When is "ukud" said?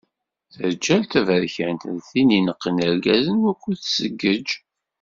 3.51-3.77